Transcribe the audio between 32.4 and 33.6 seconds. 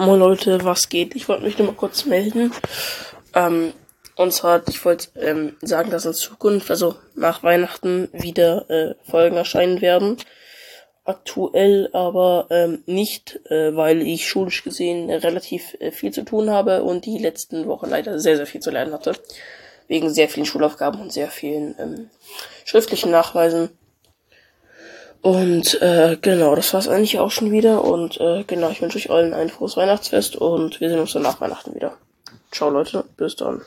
Ciao Leute, bis